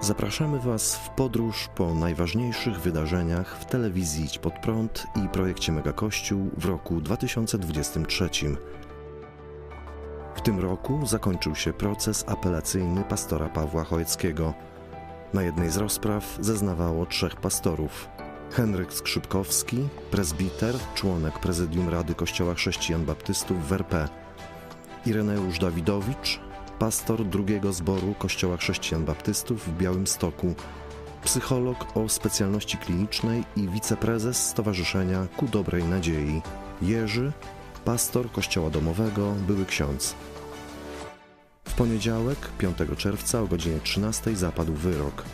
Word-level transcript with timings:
Zapraszamy 0.00 0.58
Was 0.58 0.96
w 0.96 1.10
podróż 1.10 1.68
po 1.74 1.94
najważniejszych 1.94 2.80
wydarzeniach 2.80 3.58
w 3.58 3.64
telewizji 3.64 4.24
Idź 4.24 4.38
Pod 4.38 4.54
Prąd 4.54 5.06
i 5.24 5.28
projekcie 5.28 5.72
Mega 5.72 5.92
Kościół 5.92 6.50
w 6.56 6.64
roku 6.64 7.00
2023. 7.00 8.28
W 10.34 10.40
tym 10.40 10.60
roku 10.60 11.06
zakończył 11.06 11.54
się 11.54 11.72
proces 11.72 12.24
apelacyjny 12.28 13.04
pastora 13.04 13.48
Pawła 13.48 13.84
Chojeckiego. 13.84 14.54
Na 15.34 15.42
jednej 15.42 15.70
z 15.70 15.76
rozpraw 15.76 16.36
zeznawało 16.40 17.06
trzech 17.06 17.36
pastorów. 17.36 18.08
Henryk 18.50 18.92
Skrzypkowski, 18.92 19.88
prezbiter, 20.10 20.74
członek 20.94 21.38
prezydium 21.38 21.88
Rady 21.88 22.14
Kościoła 22.14 22.54
Chrześcijan 22.54 23.04
Baptystów 23.04 23.68
w 23.68 23.72
RP. 23.72 24.08
Ireneusz 25.06 25.58
Dawidowicz, 25.58 26.40
pastor 26.78 27.24
drugiego 27.24 27.72
zboru 27.72 28.14
Kościoła 28.18 28.56
Chrześcijan 28.56 29.04
Baptystów 29.04 29.68
w 29.68 29.78
Białymstoku, 29.78 30.54
psycholog 31.24 31.96
o 31.96 32.08
specjalności 32.08 32.78
klinicznej 32.78 33.44
i 33.56 33.68
wiceprezes 33.68 34.48
Stowarzyszenia 34.48 35.26
Ku 35.36 35.46
Dobrej 35.46 35.84
Nadziei. 35.84 36.42
Jerzy, 36.82 37.32
pastor 37.84 38.32
Kościoła 38.32 38.70
Domowego, 38.70 39.32
były 39.46 39.66
ksiądz. 39.66 40.14
W 41.64 41.74
poniedziałek, 41.74 42.38
5 42.58 42.76
czerwca 42.96 43.40
o 43.40 43.46
godzinie 43.46 43.80
13 43.80 44.36
zapadł 44.36 44.72
wyrok. 44.72 45.24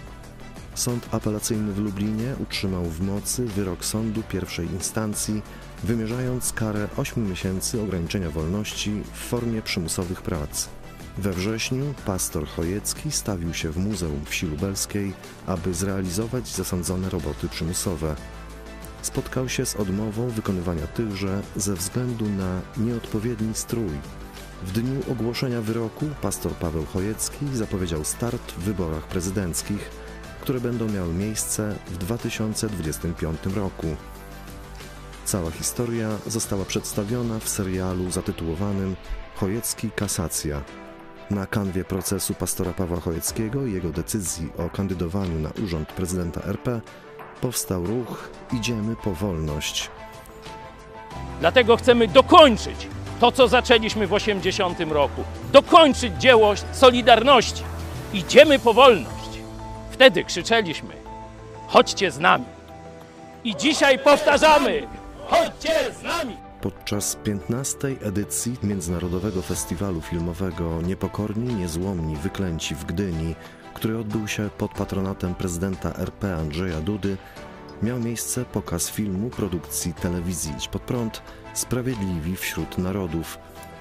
Sąd 0.75 1.09
apelacyjny 1.15 1.73
w 1.73 1.79
Lublinie 1.79 2.35
utrzymał 2.43 2.85
w 2.85 3.01
mocy 3.01 3.45
wyrok 3.45 3.85
sądu 3.85 4.23
pierwszej 4.23 4.67
instancji, 4.67 5.43
wymierzając 5.85 6.53
karę 6.53 6.89
8 6.97 7.31
miesięcy 7.31 7.83
ograniczenia 7.83 8.31
wolności 8.31 9.03
w 9.13 9.19
formie 9.19 9.63
przymusowych 9.63 10.23
prac. 10.23 10.69
We 11.19 11.33
wrześniu 11.33 11.95
pastor 12.07 12.47
Chojecki 12.47 13.11
stawił 13.11 13.55
się 13.55 13.71
w 13.71 13.77
Muzeum 13.77 14.25
Wsi 14.25 14.47
Lubelskiej, 14.47 15.13
aby 15.47 15.75
zrealizować 15.75 16.49
zasądzone 16.49 17.11
roboty 17.11 17.49
przymusowe. 17.49 18.17
Spotkał 19.03 19.49
się 19.49 19.67
z 19.67 19.77
odmową 19.77 20.29
wykonywania 20.29 20.87
tychże 20.87 21.43
ze 21.57 21.75
względu 21.75 22.29
na 22.29 22.61
nieodpowiedni 22.77 23.55
strój. 23.55 23.91
W 24.63 24.73
dniu 24.73 25.01
ogłoszenia 25.13 25.61
wyroku 25.61 26.07
pastor 26.23 26.53
Paweł 26.53 26.85
Chojecki 26.85 27.47
zapowiedział 27.53 28.05
start 28.05 28.53
w 28.53 28.59
wyborach 28.59 29.09
prezydenckich, 29.09 29.91
które 30.41 30.61
będą 30.61 30.89
miały 30.89 31.15
miejsce 31.15 31.75
w 31.87 31.99
2025 31.99 33.39
roku. 33.55 33.87
Cała 35.25 35.51
historia 35.51 36.09
została 36.27 36.65
przedstawiona 36.65 37.39
w 37.39 37.49
serialu 37.49 38.11
zatytułowanym 38.11 38.97
Chojecki 39.35 39.91
Kasacja. 39.91 40.63
Na 41.35 41.47
kanwie 41.47 41.85
procesu 41.85 42.35
pastora 42.35 42.73
Pawła 42.73 43.01
Chojeckiego 43.01 43.67
i 43.67 43.73
jego 43.73 43.91
decyzji 43.91 44.49
o 44.59 44.71
kandydowaniu 44.71 45.41
na 45.41 45.51
urząd 45.65 45.89
prezydenta 45.89 46.41
RP 46.43 46.81
powstał 47.41 47.87
ruch 47.87 48.31
Idziemy 48.53 48.97
po 48.97 49.13
wolność. 49.13 49.91
Dlatego 51.41 51.77
chcemy 51.77 52.09
dokończyć 52.09 52.89
to, 53.21 53.33
co 53.33 53.49
zaczęliśmy 53.49 54.07
w 54.07 54.13
80 54.13 54.81
roku. 54.81 55.25
Dokończyć 55.53 56.13
dzieło 56.19 56.55
Solidarności. 56.73 57.63
Idziemy 58.13 58.59
po 58.59 58.75
wolność. 58.75 59.39
Wtedy 59.91 60.25
krzyczeliśmy: 60.25 60.95
chodźcie 61.67 62.11
z 62.11 62.19
nami. 62.19 62.45
I 63.45 63.57
dzisiaj 63.57 63.99
powtarzamy: 63.99 64.89
chodźcie 65.27 65.75
z 66.01 66.03
nami. 66.03 66.42
Podczas 66.63 67.17
15. 67.25 67.97
edycji 68.01 68.57
Międzynarodowego 68.63 69.43
Festiwalu 69.43 70.01
Filmowego 70.01 70.83
Niepokorni, 70.83 71.55
Niezłomni, 71.55 72.17
Wyklęci 72.17 72.75
w 72.75 72.85
Gdyni, 72.85 73.35
który 73.75 73.99
odbył 73.99 74.29
się 74.29 74.51
pod 74.59 74.75
patronatem 74.75 75.35
prezydenta 75.35 75.95
RP 75.95 76.37
Andrzeja 76.37 76.81
Dudy, 76.81 77.17
miał 77.83 78.01
miejsce 78.01 78.45
pokaz 78.45 78.91
filmu 78.91 79.31
produkcji 79.31 79.95
telewizji 79.95 80.53
Idź 80.57 80.69
Pod 80.69 80.83
Prąd 80.83 81.23
Sprawiedliwi 81.55 82.37
wśród 82.37 82.79
Narodów. 82.79 83.39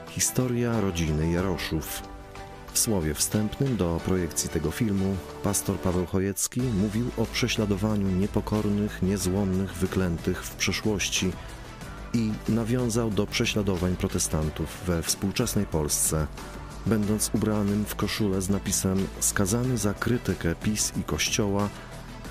Historia 0.10 0.82
rodziny 0.82 1.32
Jaroszów. 1.32 2.02
W 2.74 2.80
słowie 2.80 3.14
wstępnym 3.14 3.78
do 3.78 4.00
projekcji 4.06 4.50
tego 4.50 4.72
filmu 4.72 5.16
pastor 5.44 5.78
Paweł 5.78 6.06
Chojecki 6.06 6.62
mówił 6.62 7.06
o 7.18 7.26
prześladowaniu 7.26 8.08
niepokornych, 8.08 9.02
niezłomnych, 9.02 9.74
wyklętych 9.74 10.44
w 10.44 10.56
przeszłości 10.56 11.32
i 12.14 12.32
nawiązał 12.50 13.10
do 13.10 13.28
prześladowań 13.28 13.96
protestantów 13.96 14.78
we 14.88 15.04
współczesnej 15.04 15.66
Polsce. 15.66 16.28
Będąc 16.86 17.32
ubranym 17.34 17.86
w 17.86 17.96
koszulę 17.96 18.42
z 18.42 18.50
napisem 18.50 19.08
skazany 19.20 19.78
za 19.78 19.94
krytykę 19.94 20.56
PiS 20.56 20.94
i 21.00 21.04
Kościoła, 21.04 21.70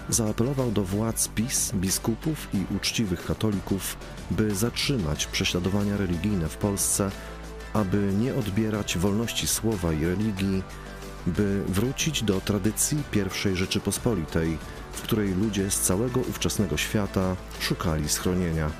zaapelował 0.09 0.71
do 0.71 0.85
władz 0.85 1.29
PiS, 1.29 1.73
biskupów 1.75 2.49
i 2.55 2.77
uczciwych 2.77 3.27
katolików, 3.27 3.97
by 4.31 4.55
zatrzymać 4.55 5.27
prześladowania 5.27 5.97
religijne 5.97 6.49
w 6.49 6.57
Polsce, 6.57 7.11
aby 7.73 8.12
nie 8.19 8.35
odbierać 8.35 8.99
wolności 8.99 9.47
słowa 9.47 9.93
i 9.93 10.05
religii, 10.05 10.62
by 11.27 11.62
wrócić 11.69 12.23
do 12.23 12.41
tradycji 12.41 13.03
pierwszej 13.11 13.57
Rzeczypospolitej, 13.57 14.59
w 14.93 15.03
której 15.03 15.35
ludzie 15.35 15.71
z 15.71 15.81
całego 15.81 16.21
ówczesnego 16.21 16.77
świata 16.77 17.37
szukali 17.61 18.09
schronienia. 18.09 18.71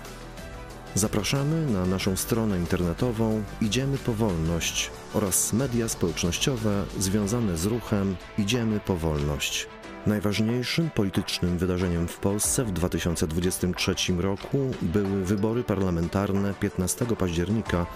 Zapraszamy 0.95 1.67
na 1.67 1.87
naszą 1.87 2.17
stronę 2.17 2.59
internetową 2.59 3.43
Idziemy 3.61 3.99
po 3.99 4.13
wolność 4.13 4.91
oraz 5.15 5.53
media 5.53 5.89
społecznościowe 5.89 6.85
związane 6.99 7.57
z 7.57 7.67
ruchem 7.67 8.17
Idziemy 8.39 8.81
po 8.81 8.97
wolność. 8.97 9.67
Najważniejszym 10.07 10.91
politycznym 10.91 11.59
wydarzeniem 11.59 12.09
w 12.09 12.19
Polsce 12.19 12.65
w 12.65 12.73
2023 12.73 13.95
roku 14.19 14.59
były 14.83 15.25
wybory 15.25 15.65
parlamentarne 15.65 16.55
15 16.55 17.07
października, 17.07 17.87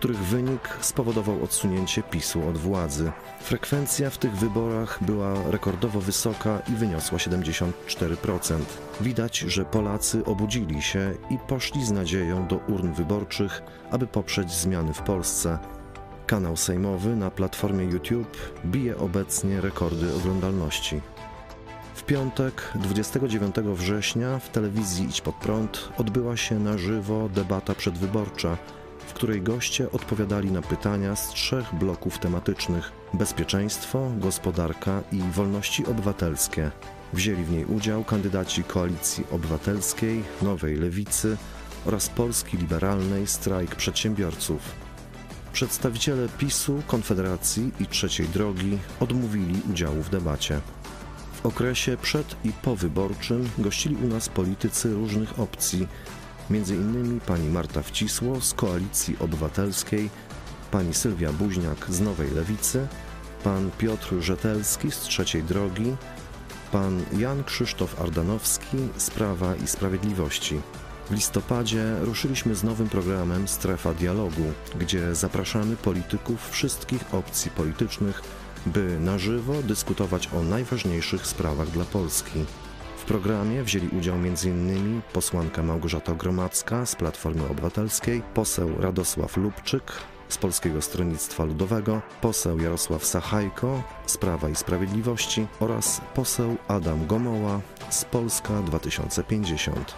których 0.00 0.18
wynik 0.18 0.76
spowodował 0.80 1.44
odsunięcie 1.44 2.02
PiSu 2.02 2.48
od 2.48 2.58
władzy. 2.58 3.12
Frekwencja 3.40 4.10
w 4.10 4.18
tych 4.18 4.36
wyborach 4.36 4.98
była 5.00 5.34
rekordowo 5.50 6.00
wysoka 6.00 6.58
i 6.68 6.72
wyniosła 6.72 7.18
74%. 7.18 8.58
Widać, 9.00 9.38
że 9.38 9.64
Polacy 9.64 10.24
obudzili 10.24 10.82
się 10.82 11.14
i 11.30 11.38
poszli 11.38 11.84
z 11.84 11.90
nadzieją 11.90 12.46
do 12.46 12.56
urn 12.56 12.92
wyborczych, 12.92 13.62
aby 13.90 14.06
poprzeć 14.06 14.52
zmiany 14.52 14.94
w 14.94 15.02
Polsce. 15.02 15.58
Kanał 16.26 16.56
sejmowy 16.56 17.16
na 17.16 17.30
platformie 17.30 17.84
YouTube 17.84 18.36
bije 18.64 18.98
obecnie 18.98 19.60
rekordy 19.60 20.14
oglądalności. 20.14 21.00
W 21.94 22.02
piątek, 22.02 22.72
29 22.74 23.56
września, 23.56 24.38
w 24.38 24.48
telewizji 24.48 25.06
Idź 25.06 25.20
Pod 25.20 25.34
Prąd 25.34 25.88
odbyła 25.98 26.36
się 26.36 26.58
na 26.58 26.78
żywo 26.78 27.28
debata 27.28 27.74
przedwyborcza, 27.74 28.56
w 29.10 29.12
której 29.12 29.42
goście 29.42 29.92
odpowiadali 29.92 30.50
na 30.50 30.62
pytania 30.62 31.16
z 31.16 31.28
trzech 31.28 31.74
bloków 31.74 32.18
tematycznych: 32.18 32.92
bezpieczeństwo, 33.14 34.10
gospodarka 34.18 35.02
i 35.12 35.22
wolności 35.32 35.86
obywatelskie. 35.86 36.70
Wzięli 37.12 37.44
w 37.44 37.50
niej 37.50 37.64
udział 37.64 38.04
kandydaci 38.04 38.64
Koalicji 38.64 39.24
Obywatelskiej, 39.30 40.24
Nowej 40.42 40.76
Lewicy 40.76 41.36
oraz 41.86 42.08
Polski 42.08 42.56
Liberalnej 42.56 43.26
Strajk 43.26 43.74
Przedsiębiorców. 43.74 44.62
Przedstawiciele 45.52 46.28
PiSu, 46.38 46.82
Konfederacji 46.86 47.72
i 47.80 47.86
Trzeciej 47.86 48.28
Drogi 48.28 48.78
odmówili 49.00 49.62
udziału 49.70 50.02
w 50.02 50.10
debacie. 50.10 50.60
W 51.42 51.46
okresie 51.46 51.96
przed 52.02 52.36
i 52.44 52.52
powyborczym 52.52 53.50
gościli 53.58 53.96
u 53.96 54.06
nas 54.06 54.28
politycy 54.28 54.94
różnych 54.94 55.40
opcji, 55.40 55.88
między 56.50 56.76
innymi 56.76 57.20
pani 57.20 57.48
Marta 57.48 57.82
Wcisło 57.82 58.40
z 58.40 58.54
Koalicji 58.54 59.16
Obywatelskiej, 59.18 60.10
pani 60.70 60.94
Sylwia 60.94 61.32
Buźniak 61.32 61.86
z 61.88 62.00
Nowej 62.00 62.30
Lewicy, 62.30 62.86
pan 63.44 63.70
Piotr 63.78 64.14
Rzetelski 64.20 64.90
z 64.90 65.00
Trzeciej 65.00 65.42
Drogi, 65.42 65.96
pan 66.72 67.02
Jan 67.18 67.44
Krzysztof 67.44 68.00
Ardanowski 68.00 68.76
z 68.96 69.10
Prawa 69.10 69.56
i 69.56 69.66
Sprawiedliwości. 69.66 70.60
W 71.10 71.14
listopadzie 71.14 71.96
ruszyliśmy 72.00 72.54
z 72.54 72.64
nowym 72.64 72.88
programem 72.88 73.48
Strefa 73.48 73.94
Dialogu, 73.94 74.52
gdzie 74.78 75.14
zapraszamy 75.14 75.76
polityków 75.76 76.50
wszystkich 76.50 77.14
opcji 77.14 77.50
politycznych, 77.50 78.22
by 78.66 79.00
na 79.00 79.18
żywo 79.18 79.62
dyskutować 79.62 80.28
o 80.34 80.42
najważniejszych 80.42 81.26
sprawach 81.26 81.70
dla 81.70 81.84
Polski. 81.84 82.44
W 83.00 83.04
programie 83.04 83.62
wzięli 83.62 83.88
udział 83.88 84.14
m.in. 84.14 85.00
posłanka 85.12 85.62
Małgorzata 85.62 86.14
Gromacka 86.14 86.86
z 86.86 86.96
Platformy 86.96 87.48
Obywatelskiej, 87.48 88.22
poseł 88.34 88.70
Radosław 88.78 89.36
Lubczyk 89.36 89.92
z 90.28 90.38
Polskiego 90.38 90.82
Stronnictwa 90.82 91.44
Ludowego, 91.44 92.00
poseł 92.20 92.60
Jarosław 92.60 93.04
Sachajko 93.04 93.82
z 94.06 94.16
Prawa 94.16 94.48
i 94.48 94.56
Sprawiedliwości 94.56 95.46
oraz 95.60 96.00
poseł 96.14 96.56
Adam 96.68 97.06
Gomoła 97.06 97.60
z 97.90 98.04
Polska 98.04 98.62
2050. 98.62 99.94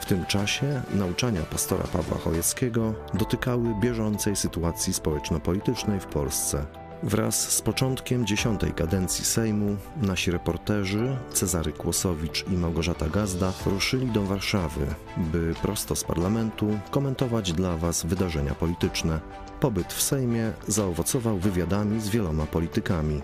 W 0.00 0.06
tym 0.06 0.26
czasie 0.26 0.82
nauczania 0.94 1.42
pastora 1.42 1.84
Pawła 1.84 2.18
Chojeckiego 2.18 2.94
dotykały 3.14 3.74
bieżącej 3.80 4.36
sytuacji 4.36 4.92
społeczno-politycznej 4.92 6.00
w 6.00 6.06
Polsce. 6.06 6.66
Wraz 7.02 7.52
z 7.52 7.62
początkiem 7.62 8.26
dziesiątej 8.26 8.72
kadencji 8.72 9.24
Sejmu 9.24 9.76
nasi 9.96 10.30
reporterzy 10.30 11.16
Cezary 11.32 11.72
Kłosowicz 11.72 12.44
i 12.48 12.50
Małgorzata 12.50 13.08
Gazda 13.08 13.52
ruszyli 13.66 14.06
do 14.06 14.22
Warszawy, 14.22 14.86
by 15.16 15.54
prosto 15.62 15.96
z 15.96 16.04
parlamentu 16.04 16.78
komentować 16.90 17.52
dla 17.52 17.76
Was 17.76 18.06
wydarzenia 18.06 18.54
polityczne. 18.54 19.20
Pobyt 19.60 19.92
w 19.92 20.02
Sejmie 20.02 20.52
zaowocował 20.68 21.38
wywiadami 21.38 22.00
z 22.00 22.08
wieloma 22.08 22.46
politykami. 22.46 23.22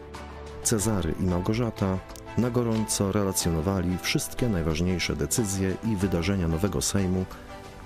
Cezary 0.63 1.15
i 1.21 1.25
Małgorzata 1.25 1.99
na 2.39 2.51
gorąco 2.51 3.13
relacjonowali 3.13 3.99
wszystkie 4.03 4.49
najważniejsze 4.49 5.17
decyzje 5.17 5.77
i 5.85 5.97
wydarzenia 5.97 6.49
nowego 6.49 6.83
Sejmu, 6.83 7.25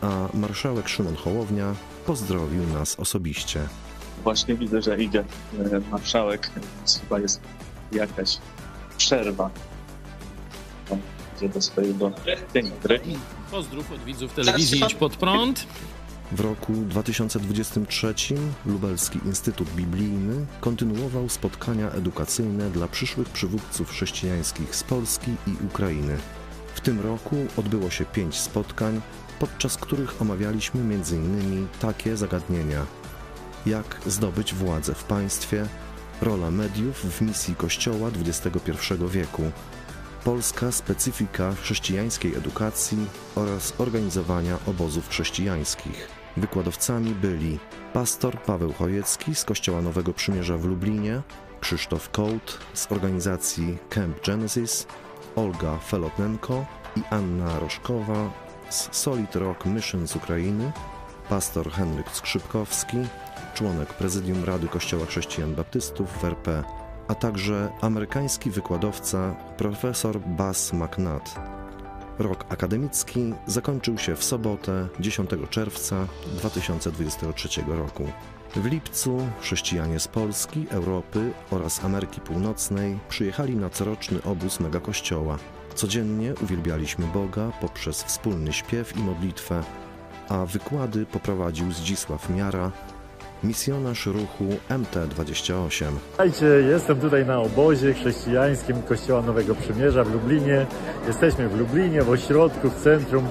a 0.01 0.29
marszałek 0.35 0.89
Szymon 0.89 1.17
Hołownia 1.17 1.75
pozdrowił 2.07 2.67
nas 2.67 3.01
osobiście. 3.01 3.61
Właśnie 4.25 4.55
widzę, 4.55 4.83
że 4.83 5.03
idzie 5.03 5.21
e, 5.21 5.81
marszałek, 5.91 6.51
więc 6.57 7.01
chyba 7.01 7.21
jest 7.21 7.41
jakaś 7.93 8.39
przerwa. 8.99 9.51
On 10.91 10.99
Idzie 11.37 11.49
do 11.49 11.63
swojego 11.63 12.13
piętry. 12.53 13.01
Pozdrów 13.51 13.93
od 13.93 14.05
widzów 14.05 14.33
telewizji 14.33 14.81
Idź 14.85 14.95
Pod 14.95 15.17
Prąd. 15.17 15.67
W 16.33 16.41
roku 16.41 16.73
2023 16.73 18.15
Lubelski 18.67 19.19
Instytut 19.25 19.69
Biblijny 19.71 20.47
kontynuował 20.61 21.29
spotkania 21.29 21.91
edukacyjne 21.91 22.71
dla 22.71 22.89
przyszłych 22.89 23.29
przywódców 23.29 23.91
chrześcijańskich 23.91 24.77
z 24.77 24.83
Polski 24.83 25.31
i 25.47 25.67
Ukrainy. 25.67 26.17
W 26.75 26.81
tym 26.81 27.01
roku 27.01 27.37
odbyło 27.57 27.91
się 27.91 28.05
pięć 28.05 28.35
spotkań, 28.35 29.01
podczas 29.39 29.77
których 29.77 30.23
omawialiśmy 30.23 30.81
m.in. 30.81 31.69
takie 31.81 32.17
zagadnienia: 32.17 32.87
jak 33.67 34.01
zdobyć 34.07 34.55
władzę 34.55 34.95
w 34.95 35.05
państwie, 35.05 35.67
rola 36.23 36.51
mediów 36.51 36.97
w 36.97 37.21
misji 37.21 37.55
Kościoła 37.55 38.11
XXI 38.27 38.73
wieku, 39.09 39.43
polska 40.25 40.73
specyfika 40.73 41.55
chrześcijańskiej 41.55 42.35
edukacji 42.35 43.07
oraz 43.35 43.75
organizowania 43.79 44.59
obozów 44.67 45.09
chrześcijańskich. 45.09 46.09
Wykładowcami 46.37 47.15
byli 47.15 47.59
pastor 47.93 48.43
Paweł 48.43 48.73
Chojecki 48.73 49.35
z 49.35 49.45
Kościoła 49.45 49.83
Nowego 49.83 50.13
Przymierza 50.13 50.57
w 50.57 50.65
Lublinie, 50.65 51.23
Krzysztof 51.61 52.11
Kołt 52.11 52.59
z 52.75 52.93
organizacji 52.93 53.79
Camp 53.91 54.27
Genesis, 54.27 54.87
Olga 55.37 55.79
Felotnenko 55.79 56.67
i 56.97 57.03
Anna 57.11 57.59
Rożkowa 57.59 58.31
z 58.71 58.89
Solid 58.97 59.37
Rock 59.37 59.67
Mission 59.67 60.09
z 60.09 60.17
Ukrainy, 60.17 60.73
pastor 61.33 61.71
Henryk 61.71 62.11
Skrzypkowski, 62.11 62.97
członek 63.55 63.89
Prezydium 63.95 64.45
Rady 64.45 64.69
Kościoła 64.69 65.07
Chrześcijan 65.07 65.55
Baptystów 65.55 66.19
w 66.19 66.25
RP, 66.25 66.65
a 67.09 67.15
także 67.15 67.73
amerykański 67.81 68.51
wykładowca 68.51 69.35
profesor 69.57 70.21
Bas 70.21 70.73
McNutt. 70.73 71.35
Rok 72.19 72.45
akademicki 72.49 73.35
zakończył 73.47 73.99
się 73.99 74.17
w 74.17 74.25
sobotę 74.25 74.89
10 75.01 75.31
czerwca 75.51 76.07
2023 76.37 77.49
roku. 77.69 78.07
W 78.57 78.67
lipcu 78.67 79.19
chrześcijanie 79.41 80.01
z 80.01 80.09
Polski, 80.09 80.67
Europy 80.71 81.33
oraz 81.51 81.85
Ameryki 81.85 82.21
Północnej 82.21 82.99
przyjechali 83.09 83.57
na 83.57 83.71
coroczny 83.71 84.23
obóz 84.23 84.61
megakościoła. 84.61 85.39
Codziennie 85.75 86.35
uwielbialiśmy 86.43 87.07
Boga 87.07 87.53
poprzez 87.61 88.03
wspólny 88.03 88.53
śpiew 88.53 88.97
i 88.97 89.01
modlitwę, 89.01 89.63
a 90.33 90.47
wykłady 90.47 91.07
poprowadził 91.07 91.73
Zdzisław 91.73 92.31
Miara, 92.31 92.71
misjonarz 93.45 94.07
ruchu 94.07 94.45
MT28. 94.71 95.85
Słuchajcie, 96.09 96.47
jestem 96.47 97.01
tutaj 97.01 97.27
na 97.27 97.39
obozie 97.41 97.95
chrześcijańskim 97.95 98.83
Kościoła 98.83 99.23
Nowego 99.23 99.55
Przymierza 99.55 100.05
w 100.05 100.13
Lublinie. 100.13 100.67
Jesteśmy 101.07 101.49
w 101.49 101.59
Lublinie, 101.59 102.03
w 102.03 102.11
ośrodku, 102.11 102.71
w 102.71 102.83
centrum. 102.83 103.27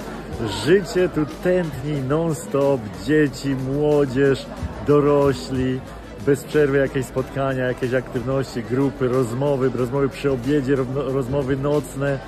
Życie 0.65 1.09
tu 1.09 1.25
tętni 1.43 1.93
non-stop, 2.09 2.81
dzieci, 3.05 3.49
młodzież, 3.49 4.45
dorośli, 4.87 5.79
bez 6.25 6.43
przerwy 6.43 6.77
jakieś 6.77 7.05
spotkania, 7.05 7.63
jakieś 7.65 7.93
aktywności, 7.93 8.63
grupy, 8.63 9.07
rozmowy, 9.07 9.71
rozmowy 9.75 10.09
przy 10.09 10.31
obiedzie, 10.31 10.75
ro- 10.75 10.85
rozmowy 10.95 11.57
nocne. 11.57 12.19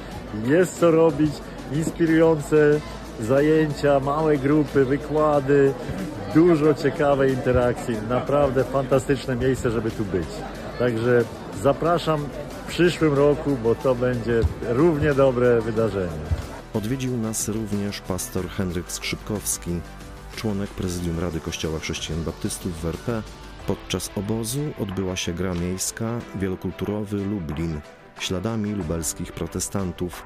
Jest 0.48 0.80
co 0.80 0.92
robić, 0.92 1.32
inspirujące 1.76 2.80
zajęcia, 3.20 4.00
małe 4.00 4.38
grupy, 4.38 4.86
wykłady, 4.86 5.74
dużo 6.36 6.74
ciekawej 6.74 7.34
interakcji. 7.34 7.96
Naprawdę 8.10 8.64
fantastyczne 8.64 9.36
miejsce, 9.36 9.72
żeby 9.72 9.92
tu 9.92 10.06
być. 10.06 10.28
Także 10.80 11.24
zapraszam 11.62 12.26
w 12.66 12.68
przyszłym 12.68 13.14
roku, 13.14 13.58
bo 13.64 13.76
to 13.76 13.96
będzie 13.96 14.42
równie 14.70 15.14
dobre 15.14 15.62
wydarzenie. 15.62 16.24
Odwiedził 16.74 17.18
nas 17.18 17.48
również 17.48 18.02
pastor 18.02 18.50
Henryk 18.50 18.92
Skrzypkowski, 18.92 19.80
członek 20.36 20.70
Prezydium 20.70 21.20
Rady 21.20 21.40
Kościoła 21.40 21.80
Chrześcijan 21.80 22.24
Baptystów 22.24 22.82
w 22.82 22.86
RP. 22.86 23.22
Podczas 23.68 24.10
obozu 24.16 24.60
odbyła 24.80 25.16
się 25.16 25.34
gra 25.34 25.54
miejska 25.54 26.20
Wielokulturowy 26.36 27.18
Lublin, 27.18 27.82
śladami 28.20 28.72
lubelskich 28.72 29.32
protestantów, 29.32 30.26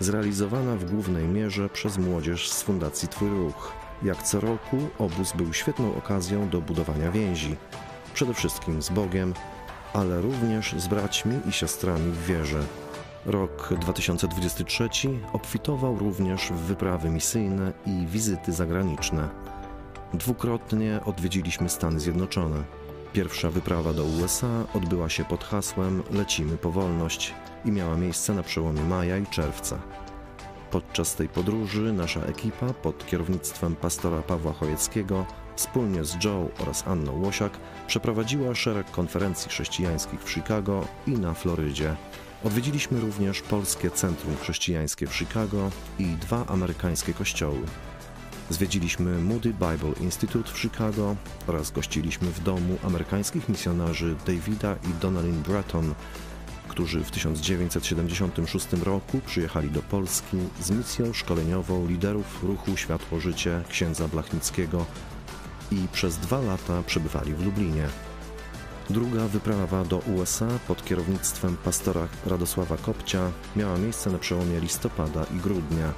zrealizowana 0.00 0.76
w 0.76 0.90
głównej 0.90 1.24
mierze 1.24 1.68
przez 1.68 1.98
młodzież 1.98 2.50
z 2.50 2.62
Fundacji 2.62 3.08
Twój 3.08 3.28
Ruch. 3.28 3.72
Jak 4.02 4.22
co 4.22 4.40
roku 4.40 4.76
obóz 4.98 5.32
był 5.32 5.52
świetną 5.52 5.94
okazją 5.94 6.48
do 6.48 6.60
budowania 6.60 7.10
więzi, 7.10 7.56
przede 8.14 8.34
wszystkim 8.34 8.82
z 8.82 8.90
Bogiem, 8.90 9.34
ale 9.92 10.20
również 10.20 10.74
z 10.78 10.86
braćmi 10.86 11.40
i 11.48 11.52
siostrami 11.52 12.12
w 12.12 12.26
wierze. 12.26 12.62
Rok 13.26 13.74
2023 13.80 14.88
obfitował 15.32 15.98
również 15.98 16.50
w 16.50 16.54
wyprawy 16.54 17.10
misyjne 17.10 17.72
i 17.86 18.06
wizyty 18.06 18.52
zagraniczne. 18.52 19.28
Dwukrotnie 20.14 21.00
odwiedziliśmy 21.04 21.68
Stany 21.68 22.00
Zjednoczone. 22.00 22.64
Pierwsza 23.12 23.50
wyprawa 23.50 23.92
do 23.92 24.04
USA 24.04 24.64
odbyła 24.74 25.08
się 25.08 25.24
pod 25.24 25.44
hasłem 25.44 26.02
Lecimy 26.10 26.58
po 26.58 26.70
wolność 26.70 27.34
i 27.64 27.72
miała 27.72 27.96
miejsce 27.96 28.34
na 28.34 28.42
przełomie 28.42 28.82
maja 28.82 29.18
i 29.18 29.26
czerwca. 29.26 29.78
Podczas 30.70 31.14
tej 31.14 31.28
podróży 31.28 31.92
nasza 31.92 32.20
ekipa 32.20 32.72
pod 32.72 33.06
kierownictwem 33.06 33.76
pastora 33.76 34.22
Pawła 34.22 34.52
Chojeckiego 34.52 35.26
wspólnie 35.56 36.04
z 36.04 36.24
Joe 36.24 36.48
oraz 36.58 36.86
Anną 36.86 37.22
Łosiak 37.22 37.58
przeprowadziła 37.86 38.54
szereg 38.54 38.90
konferencji 38.90 39.50
chrześcijańskich 39.50 40.20
w 40.24 40.30
Chicago 40.30 40.86
i 41.06 41.10
na 41.10 41.34
Florydzie. 41.34 41.96
Odwiedziliśmy 42.44 43.00
również 43.00 43.42
Polskie 43.42 43.90
Centrum 43.90 44.36
Chrześcijańskie 44.36 45.06
w 45.06 45.14
Chicago 45.14 45.70
i 45.98 46.04
dwa 46.04 46.46
amerykańskie 46.46 47.14
kościoły. 47.14 47.58
Zwiedziliśmy 48.50 49.18
Moody 49.18 49.48
Bible 49.48 49.92
Institute 50.00 50.52
w 50.52 50.58
Chicago 50.58 51.16
oraz 51.46 51.70
gościliśmy 51.70 52.30
w 52.30 52.42
domu 52.42 52.78
amerykańskich 52.84 53.48
misjonarzy 53.48 54.14
Davida 54.26 54.76
i 54.90 55.00
Donalyn 55.00 55.42
Breton, 55.42 55.94
którzy 56.68 57.04
w 57.04 57.10
1976 57.10 58.66
roku 58.72 59.20
przyjechali 59.26 59.70
do 59.70 59.82
Polski 59.82 60.36
z 60.60 60.70
misją 60.70 61.12
szkoleniową 61.12 61.86
liderów 61.86 62.44
ruchu 62.44 62.76
Światło 62.76 63.20
Życie 63.20 63.62
księdza 63.68 64.08
Blachnickiego 64.08 64.86
i 65.70 65.88
przez 65.92 66.16
dwa 66.16 66.40
lata 66.40 66.82
przebywali 66.86 67.34
w 67.34 67.44
Lublinie. 67.44 67.88
Druga 68.90 69.28
wyprawa 69.28 69.84
do 69.84 69.98
USA 69.98 70.48
pod 70.68 70.84
kierownictwem 70.84 71.56
pastora 71.56 72.08
Radosława 72.26 72.76
Kopcia 72.76 73.30
miała 73.56 73.78
miejsce 73.78 74.10
na 74.10 74.18
przełomie 74.18 74.60
listopada 74.60 75.24
i 75.36 75.40
grudnia. 75.40 75.92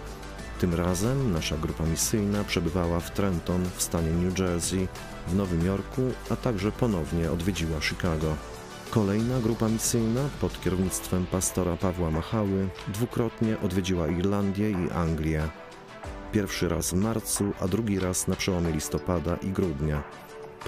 Tym 0.59 0.75
razem 0.75 1.33
nasza 1.33 1.57
grupa 1.57 1.85
misyjna 1.85 2.45
przebywała 2.45 3.00
w 3.00 3.11
Trenton 3.11 3.65
w 3.77 3.83
stanie 3.83 4.11
New 4.11 4.38
Jersey, 4.38 4.88
w 5.27 5.35
Nowym 5.35 5.67
Jorku, 5.67 6.03
a 6.31 6.37
także 6.37 6.73
ponownie 6.73 7.31
odwiedziła 7.31 7.81
Chicago. 7.81 8.37
Kolejna 8.91 9.41
grupa 9.41 9.69
misyjna 9.69 10.21
pod 10.41 10.61
kierownictwem 10.61 11.27
pastora 11.27 11.77
Pawła 11.77 12.11
Machały 12.11 12.69
dwukrotnie 12.88 13.61
odwiedziła 13.61 14.09
Irlandię 14.09 14.71
i 14.71 14.91
Anglię. 14.91 15.49
Pierwszy 16.33 16.69
raz 16.69 16.91
w 16.91 16.97
marcu, 16.97 17.53
a 17.61 17.69
drugi 17.69 18.00
raz 18.00 18.29
na 18.29 18.37
przełomie 18.37 18.73
listopada 18.73 19.37
i 19.37 19.50
grudnia. 19.50 20.03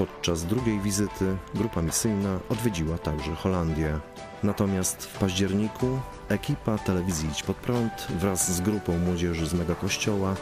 Podczas 0.01 0.45
drugiej 0.45 0.81
wizyty 0.81 1.37
grupa 1.55 1.83
misyjna 1.83 2.39
odwiedziła 2.49 2.99
także 2.99 3.35
Holandię. 3.35 3.99
Natomiast 4.43 5.07
w 5.07 5.19
październiku 5.19 5.87
ekipa 6.29 6.79
telewizji 6.79 7.29
Idź 7.29 7.43
Pod 7.43 7.57
Prąd 7.57 8.07
wraz 8.19 8.53
z 8.53 8.61
grupą 8.61 8.99
młodzieży 8.99 9.47
z 9.47 9.55
Megakościoła 9.55 10.35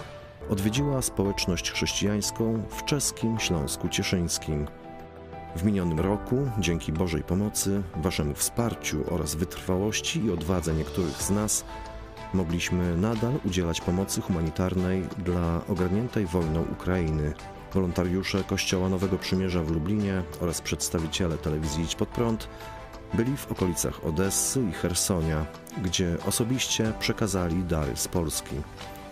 odwiedziła 0.51 1.03
społeczność 1.03 1.71
chrześcijańską 1.71 2.63
w 2.71 2.85
czeskim 2.85 3.39
Śląsku 3.39 3.89
Cieszyńskim. 3.89 4.67
W 5.57 5.65
minionym 5.65 6.01
roku, 6.01 6.51
dzięki 6.59 6.93
Bożej 6.93 7.23
pomocy, 7.23 7.83
Waszemu 7.97 8.35
wsparciu 8.35 9.05
oraz 9.15 9.35
wytrwałości 9.35 10.25
i 10.25 10.31
odwadze 10.31 10.75
niektórych 10.75 11.23
z 11.23 11.31
nas, 11.31 11.65
mogliśmy 12.35 12.97
nadal 12.97 13.33
udzielać 13.45 13.81
pomocy 13.81 14.21
humanitarnej 14.21 15.03
dla 15.19 15.61
ogarniętej 15.69 16.27
wojną 16.27 16.65
Ukrainy. 16.73 17.35
Wolontariusze 17.75 18.45
Kościoła 18.45 18.89
Nowego 18.89 19.19
Przymierza 19.19 19.63
w 19.63 19.71
Lublinie 19.71 20.23
oraz 20.41 20.61
przedstawiciele 20.61 21.39
telewizji 21.39 21.85
Idź 21.85 21.95
Pod 21.95 22.09
Prąd 22.09 22.49
byli 23.15 23.37
w 23.37 23.53
okolicach 23.53 24.05
Odessy 24.05 24.63
i 24.71 24.73
Hersonia, 24.73 25.47
gdzie 25.83 26.17
osobiście 26.27 26.93
przekazali 27.01 27.65
dary 27.65 27.97
z 27.97 28.09
Polski. 28.09 28.57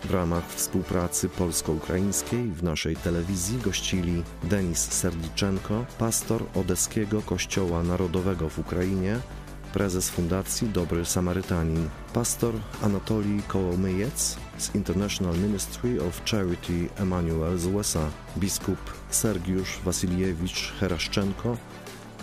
W 0.03 0.11
ramach 0.11 0.47
współpracy 0.49 1.29
polsko-ukraińskiej 1.29 2.43
w 2.51 2.63
naszej 2.63 2.95
telewizji 2.95 3.57
gościli 3.57 4.23
Denis 4.43 4.91
Serdiczenko, 4.91 5.85
pastor 5.99 6.43
Odeskiego 6.55 7.21
Kościoła 7.21 7.83
Narodowego 7.83 8.49
w 8.49 8.59
Ukrainie, 8.59 9.19
prezes 9.73 10.09
Fundacji 10.09 10.69
Dobry 10.69 11.05
Samarytanin, 11.05 11.89
pastor 12.13 12.53
Anatolii 12.81 13.43
Kołomyjec 13.47 14.37
z 14.57 14.75
International 14.75 15.37
Ministry 15.37 16.01
of 16.07 16.21
Charity 16.25 16.89
Emmanuel 16.95 17.57
z 17.57 17.65
USA, 17.65 18.09
biskup 18.37 18.77
Sergiusz 19.09 19.79
Wasiliewicz 19.85 20.73
Heraszczenko 20.79 21.57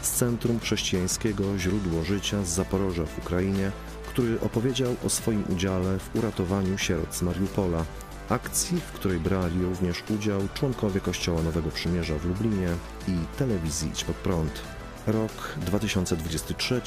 z 0.02 0.10
Centrum 0.10 0.60
Chrześcijańskiego 0.60 1.58
Źródło 1.58 2.04
Życia 2.04 2.44
z 2.44 2.48
Zaporoża 2.48 3.06
w 3.06 3.18
Ukrainie, 3.18 3.70
który 4.08 4.40
opowiedział 4.40 4.96
o 5.06 5.08
swoim 5.08 5.44
udziale 5.48 5.98
w 5.98 6.16
uratowaniu 6.16 6.78
sierot 6.78 7.14
z 7.14 7.22
Mariupola, 7.22 7.84
akcji, 8.28 8.80
w 8.80 8.92
której 8.92 9.20
brali 9.20 9.62
również 9.62 10.04
udział 10.10 10.40
członkowie 10.54 11.00
Kościoła 11.00 11.42
Nowego 11.42 11.70
Przymierza 11.70 12.14
w 12.18 12.24
Lublinie 12.26 12.68
i 13.08 13.38
telewizji 13.38 13.88
Idź 13.88 14.04
Pod 14.04 14.16
Prąd. 14.16 14.62
Rok 15.06 15.54
2023 15.56 16.80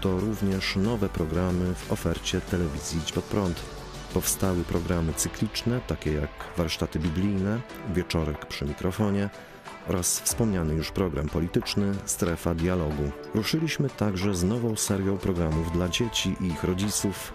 to 0.00 0.20
również 0.20 0.76
nowe 0.76 1.08
programy 1.08 1.74
w 1.74 1.92
ofercie 1.92 2.40
telewizji 2.40 2.98
Idź 2.98 3.12
Pod 3.12 3.24
Prąd. 3.24 3.62
Powstały 4.14 4.64
programy 4.64 5.12
cykliczne, 5.12 5.80
takie 5.86 6.12
jak 6.12 6.30
warsztaty 6.56 6.98
biblijne, 6.98 7.60
wieczorek 7.94 8.46
przy 8.46 8.64
mikrofonie 8.64 9.30
oraz 9.88 10.20
wspomniany 10.20 10.74
już 10.74 10.90
program 10.90 11.28
polityczny 11.28 11.92
Strefa 12.04 12.54
Dialogu. 12.54 13.10
Ruszyliśmy 13.34 13.90
także 13.90 14.34
z 14.34 14.44
nową 14.44 14.76
serią 14.76 15.18
programów 15.18 15.72
dla 15.72 15.88
dzieci 15.88 16.36
i 16.40 16.46
ich 16.46 16.64
rodziców 16.64 17.32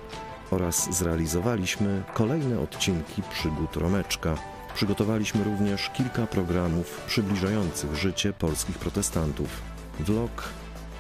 oraz 0.52 0.98
zrealizowaliśmy 0.98 2.04
kolejne 2.14 2.60
odcinki 2.60 3.22
przygód 3.32 3.76
Romeczka. 3.76 4.36
Przygotowaliśmy 4.76 5.44
również 5.44 5.90
kilka 5.90 6.28
programów 6.28 7.02
przybliżających 7.08 7.96
życie 7.96 8.34
polskich 8.34 8.78
protestantów. 8.78 9.71
Vlog 10.00 10.50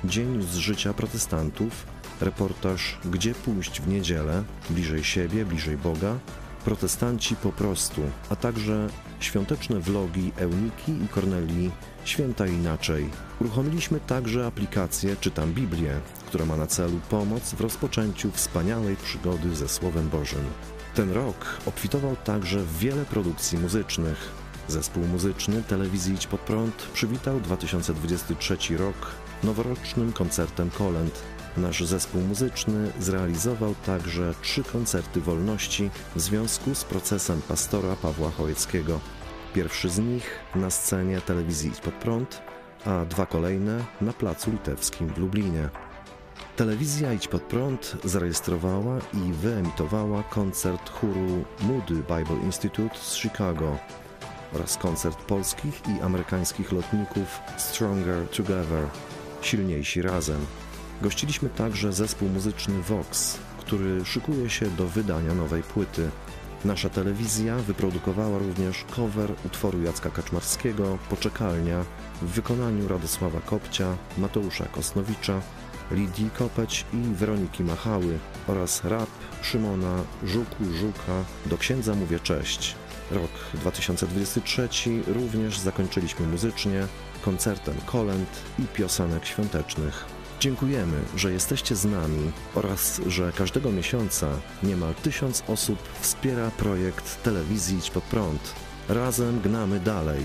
Dzień 0.03 0.41
z 0.41 0.55
życia 0.55 0.93
protestantów, 0.93 1.85
reportaż 2.21 2.97
Gdzie 3.05 3.35
pójść 3.35 3.81
w 3.81 3.87
niedzielę, 3.87 4.43
bliżej 4.69 5.03
siebie, 5.03 5.45
bliżej 5.45 5.77
Boga, 5.77 6.15
protestanci 6.65 7.35
po 7.35 7.51
prostu, 7.51 8.01
a 8.29 8.35
także 8.35 8.87
świąteczne 9.19 9.79
vlogi 9.79 10.31
Euniki 10.37 10.91
i 11.05 11.07
Kornelii 11.07 11.71
Święta 12.05 12.47
Inaczej. 12.47 13.09
Uruchomiliśmy 13.41 13.99
także 13.99 14.45
aplikację 14.45 15.15
Czytam 15.15 15.53
Biblię, 15.53 15.99
która 16.27 16.45
ma 16.45 16.57
na 16.57 16.67
celu 16.67 16.99
pomoc 17.09 17.53
w 17.53 17.61
rozpoczęciu 17.61 18.31
wspaniałej 18.31 18.95
przygody 18.95 19.55
ze 19.55 19.67
Słowem 19.67 20.09
Bożym. 20.09 20.43
Ten 20.95 21.11
rok 21.11 21.45
obfitował 21.65 22.15
także 22.15 22.59
w 22.59 22.77
wiele 22.77 23.05
produkcji 23.05 23.57
muzycznych. 23.57 24.40
Zespół 24.67 25.03
muzyczny 25.03 25.63
Telewizji 25.63 26.13
Idź 26.13 26.27
Pod 26.27 26.41
Prąd 26.41 26.75
przywitał 26.75 27.39
2023 27.39 28.77
rok 28.77 28.95
noworocznym 29.43 30.13
koncertem 30.13 30.69
Kolęd. 30.69 31.21
Nasz 31.57 31.83
zespół 31.83 32.21
muzyczny 32.21 32.91
zrealizował 32.99 33.75
także 33.85 34.33
trzy 34.41 34.63
koncerty 34.63 35.21
wolności 35.21 35.89
w 36.15 36.21
związku 36.21 36.75
z 36.75 36.83
procesem 36.83 37.41
pastora 37.41 37.95
Pawła 37.95 38.31
Chojeckiego. 38.31 38.99
Pierwszy 39.53 39.89
z 39.89 39.99
nich 39.99 40.39
na 40.55 40.69
scenie 40.69 41.21
telewizji 41.21 41.69
Idź 41.69 41.79
Pod 41.79 41.93
Prąd, 41.93 42.41
a 42.85 43.05
dwa 43.05 43.25
kolejne 43.25 43.85
na 44.01 44.13
Placu 44.13 44.51
Litewskim 44.51 45.07
w 45.07 45.17
Lublinie. 45.17 45.69
Telewizja 46.55 47.13
Idź 47.13 47.27
Pod 47.27 47.41
Prąd 47.41 47.97
zarejestrowała 48.03 48.99
i 49.13 49.33
wyemitowała 49.33 50.23
koncert 50.23 50.89
chóru 50.89 51.45
Moody 51.61 51.95
Bible 51.95 52.43
Institute 52.43 52.97
z 52.97 53.15
Chicago 53.15 53.77
oraz 54.53 54.77
koncert 54.77 55.17
polskich 55.17 55.81
i 55.87 56.01
amerykańskich 56.01 56.71
lotników 56.71 57.39
Stronger 57.57 58.29
Together 58.29 58.87
Silniejsi 59.41 60.01
Razem. 60.01 60.45
Gościliśmy 61.01 61.49
także 61.49 61.93
zespół 61.93 62.29
muzyczny 62.29 62.81
Vox, 62.81 63.37
który 63.59 64.05
szykuje 64.05 64.49
się 64.49 64.65
do 64.65 64.87
wydania 64.87 65.33
nowej 65.33 65.63
płyty. 65.63 66.09
Nasza 66.65 66.89
telewizja 66.89 67.55
wyprodukowała 67.55 68.39
również 68.39 68.85
cover 68.95 69.31
utworu 69.45 69.81
Jacka 69.81 70.09
Kaczmarskiego 70.09 70.97
Poczekalnia 71.09 71.85
w 72.21 72.25
wykonaniu 72.25 72.87
Radosława 72.87 73.39
Kopcia, 73.41 73.97
Mateusza 74.17 74.65
Kosnowicza, 74.65 75.41
Lidii 75.91 76.29
Kopeć 76.37 76.85
i 76.93 77.15
Weroniki 77.15 77.63
Machały 77.63 78.19
oraz 78.47 78.83
rap 78.83 79.09
Szymona 79.41 80.03
Żuku 80.23 80.63
Żuka 80.79 81.23
Do 81.45 81.57
Księdza 81.57 81.95
Mówię 81.95 82.19
Cześć. 82.19 82.75
Rok 83.11 83.31
2023 83.53 84.69
również 85.07 85.59
zakończyliśmy 85.59 86.27
muzycznie 86.27 86.87
koncertem 87.21 87.75
kolęd 87.85 88.29
i 88.59 88.63
piosenek 88.63 89.25
świątecznych. 89.25 90.05
Dziękujemy, 90.39 90.97
że 91.15 91.31
jesteście 91.31 91.75
z 91.75 91.85
nami 91.85 92.31
oraz 92.55 93.01
że 93.07 93.31
każdego 93.31 93.71
miesiąca 93.71 94.27
niemal 94.63 94.95
tysiąc 94.95 95.43
osób 95.47 95.79
wspiera 95.99 96.51
projekt 96.51 97.23
telewizji 97.23 97.77
Idź 97.77 97.91
Pod 97.91 98.03
Prąd. 98.03 98.55
Razem 98.89 99.41
gnamy 99.41 99.79
dalej, 99.79 100.23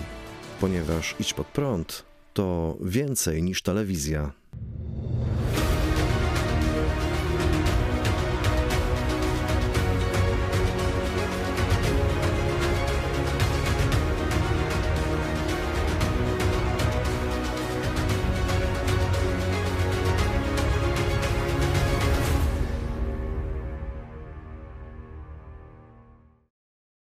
ponieważ 0.61 1.15
Idź 1.21 1.35
Pod 1.35 1.47
Prąd 1.47 2.05
to 2.35 2.77
więcej 2.81 3.43
niż 3.43 3.63
telewizja. 3.63 4.33